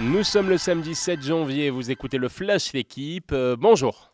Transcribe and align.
Nous 0.00 0.24
sommes 0.24 0.50
le 0.50 0.58
samedi 0.58 0.94
7 0.94 1.22
janvier, 1.22 1.70
vous 1.70 1.90
écoutez 1.90 2.18
le 2.18 2.28
Flash 2.28 2.74
l'équipe. 2.74 3.32
Euh, 3.32 3.56
bonjour. 3.58 4.12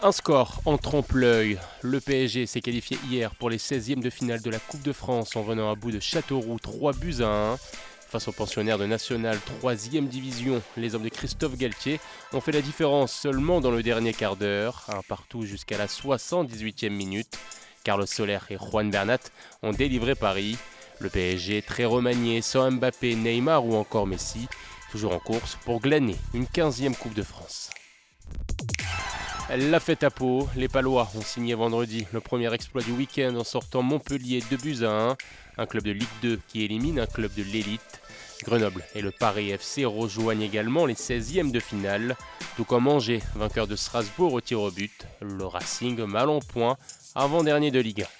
Un 0.00 0.10
score 0.10 0.62
en 0.64 0.78
trompe-l'œil. 0.78 1.58
Le 1.82 2.00
PSG 2.00 2.46
s'est 2.46 2.62
qualifié 2.62 2.96
hier 3.10 3.34
pour 3.34 3.50
les 3.50 3.58
16e 3.58 4.00
de 4.00 4.08
finale 4.08 4.40
de 4.40 4.48
la 4.48 4.58
Coupe 4.58 4.80
de 4.80 4.92
France 4.92 5.36
en 5.36 5.42
venant 5.42 5.70
à 5.70 5.74
bout 5.74 5.90
de 5.90 6.00
Châteauroux 6.00 6.58
3 6.58 6.94
buts 6.94 7.16
à 7.20 7.52
1. 7.52 7.56
Face 8.08 8.26
aux 8.26 8.32
pensionnaires 8.32 8.78
de 8.78 8.86
National 8.86 9.38
3e 9.62 10.08
division, 10.08 10.62
les 10.78 10.94
hommes 10.94 11.04
de 11.04 11.10
Christophe 11.10 11.58
Galtier 11.58 12.00
ont 12.32 12.40
fait 12.40 12.52
la 12.52 12.62
différence 12.62 13.12
seulement 13.12 13.60
dans 13.60 13.70
le 13.70 13.82
dernier 13.82 14.14
quart 14.14 14.36
d'heure, 14.36 14.86
un 14.88 15.02
partout 15.02 15.44
jusqu'à 15.44 15.76
la 15.76 15.86
78e 15.86 16.88
minute. 16.88 17.38
Carlos 17.84 18.06
Soler 18.06 18.38
et 18.48 18.56
Juan 18.56 18.90
Bernat 18.90 19.18
ont 19.62 19.72
délivré 19.72 20.14
Paris. 20.14 20.56
Le 21.00 21.08
PSG 21.08 21.62
très 21.62 21.86
remanié, 21.86 22.42
sans 22.42 22.70
Mbappé, 22.70 23.14
Neymar 23.14 23.64
ou 23.64 23.74
encore 23.74 24.06
Messi, 24.06 24.48
toujours 24.90 25.14
en 25.14 25.18
course 25.18 25.56
pour 25.64 25.80
glaner 25.80 26.16
une 26.34 26.44
15e 26.44 26.94
Coupe 26.94 27.14
de 27.14 27.22
France. 27.22 27.70
La 29.56 29.80
fête 29.80 30.04
à 30.04 30.10
Pau, 30.10 30.48
les 30.54 30.68
Palois 30.68 31.08
ont 31.16 31.22
signé 31.22 31.54
vendredi 31.54 32.06
le 32.12 32.20
premier 32.20 32.52
exploit 32.52 32.82
du 32.82 32.92
week-end 32.92 33.34
en 33.34 33.44
sortant 33.44 33.82
Montpellier 33.82 34.44
2 34.50 34.56
buts 34.58 34.84
à 34.84 34.90
1, 34.90 35.16
un 35.58 35.66
club 35.66 35.84
de 35.84 35.90
Ligue 35.90 36.08
2 36.22 36.38
qui 36.46 36.64
élimine 36.64 37.00
un 37.00 37.06
club 37.06 37.32
de 37.34 37.42
l'élite. 37.42 38.00
Grenoble 38.44 38.84
et 38.94 39.00
le 39.00 39.10
Paris 39.10 39.50
FC 39.50 39.84
rejoignent 39.84 40.42
également 40.42 40.86
les 40.86 40.94
16e 40.94 41.50
de 41.50 41.60
finale, 41.60 42.16
tout 42.56 42.64
comme 42.64 42.88
Angers, 42.88 43.22
vainqueur 43.34 43.66
de 43.66 43.74
Strasbourg 43.74 44.34
au 44.34 44.40
tir 44.40 44.60
au 44.60 44.70
but, 44.70 45.06
le 45.20 45.44
Racing 45.46 46.00
mal 46.04 46.28
en 46.28 46.40
point, 46.40 46.76
avant-dernier 47.14 47.70
de 47.70 47.80
Ligue 47.80 48.02
1. 48.02 48.19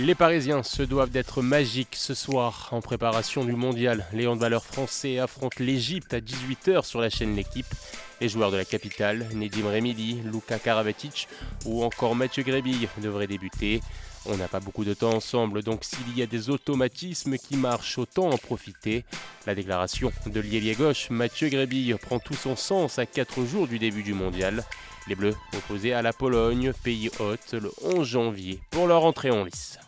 Les 0.00 0.14
Parisiens 0.14 0.62
se 0.62 0.82
doivent 0.82 1.10
d'être 1.10 1.42
magiques 1.42 1.96
ce 1.96 2.14
soir 2.14 2.68
en 2.72 2.80
préparation 2.80 3.44
du 3.44 3.52
mondial. 3.52 4.06
Les 4.14 4.26
handballeurs 4.26 4.64
français 4.64 5.18
affrontent 5.18 5.62
l'Égypte 5.62 6.14
à 6.14 6.20
18h 6.20 6.84
sur 6.84 7.00
la 7.00 7.10
chaîne 7.10 7.36
L'équipe. 7.36 7.66
Les 8.22 8.28
joueurs 8.28 8.52
de 8.52 8.56
la 8.56 8.64
capitale, 8.64 9.26
Nedim 9.34 9.66
Remidi, 9.68 10.20
Luka 10.32 10.60
Karabatic 10.60 11.26
ou 11.64 11.82
encore 11.82 12.14
Mathieu 12.14 12.44
Grébille 12.44 12.88
devraient 12.98 13.26
débuter. 13.26 13.80
On 14.26 14.36
n'a 14.36 14.46
pas 14.46 14.60
beaucoup 14.60 14.84
de 14.84 14.94
temps 14.94 15.14
ensemble, 15.14 15.64
donc 15.64 15.82
s'il 15.82 16.16
y 16.16 16.22
a 16.22 16.26
des 16.26 16.48
automatismes 16.48 17.36
qui 17.36 17.56
marchent, 17.56 17.98
autant 17.98 18.30
en 18.30 18.38
profiter. 18.38 19.04
La 19.44 19.56
déclaration 19.56 20.12
de 20.26 20.38
l'ailier 20.38 20.76
gauche, 20.76 21.10
Mathieu 21.10 21.48
Grébille, 21.48 21.96
prend 22.00 22.20
tout 22.20 22.34
son 22.34 22.54
sens 22.54 23.00
à 23.00 23.06
4 23.06 23.44
jours 23.44 23.66
du 23.66 23.80
début 23.80 24.04
du 24.04 24.14
mondial. 24.14 24.62
Les 25.08 25.16
Bleus 25.16 25.34
opposés 25.56 25.92
à 25.92 26.00
la 26.00 26.12
Pologne, 26.12 26.72
pays 26.84 27.10
hôte, 27.18 27.54
le 27.54 27.72
11 27.82 28.06
janvier 28.06 28.60
pour 28.70 28.86
leur 28.86 29.04
entrée 29.04 29.32
en 29.32 29.42
lice. 29.42 29.80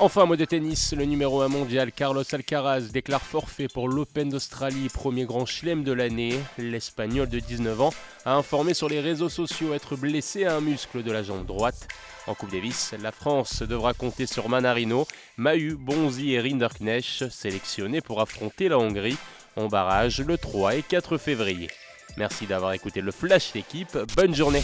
Enfin, 0.00 0.26
mot 0.26 0.36
de 0.36 0.44
tennis, 0.44 0.92
le 0.92 1.04
numéro 1.04 1.40
1 1.42 1.48
mondial 1.48 1.90
Carlos 1.90 2.22
Alcaraz 2.32 2.92
déclare 2.92 3.20
forfait 3.20 3.66
pour 3.66 3.88
l'Open 3.88 4.28
d'Australie, 4.28 4.88
premier 4.88 5.24
grand 5.24 5.44
chelem 5.44 5.82
de 5.82 5.90
l'année. 5.90 6.38
L'Espagnol 6.56 7.28
de 7.28 7.40
19 7.40 7.80
ans 7.80 7.92
a 8.24 8.34
informé 8.34 8.74
sur 8.74 8.88
les 8.88 9.00
réseaux 9.00 9.28
sociaux 9.28 9.74
être 9.74 9.96
blessé 9.96 10.44
à 10.44 10.54
un 10.54 10.60
muscle 10.60 11.02
de 11.02 11.10
la 11.10 11.24
jambe 11.24 11.44
droite. 11.46 11.88
En 12.28 12.34
Coupe 12.34 12.52
Davis, 12.52 12.94
la 13.02 13.10
France 13.10 13.62
devra 13.62 13.92
compter 13.92 14.26
sur 14.26 14.48
Manarino, 14.48 15.04
Mahu, 15.36 15.74
Bonzi 15.74 16.32
et 16.34 16.40
Rinderknecht, 16.40 17.28
sélectionnés 17.28 18.00
pour 18.00 18.20
affronter 18.20 18.68
la 18.68 18.78
Hongrie 18.78 19.18
en 19.56 19.66
barrage 19.66 20.20
le 20.20 20.38
3 20.38 20.76
et 20.76 20.82
4 20.82 21.18
février. 21.18 21.68
Merci 22.16 22.46
d'avoir 22.46 22.72
écouté 22.72 23.00
le 23.00 23.10
Flash 23.10 23.52
l'équipe, 23.52 23.98
bonne 24.16 24.34
journée 24.34 24.62